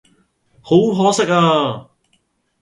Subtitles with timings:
[0.63, 1.87] 好可惜呀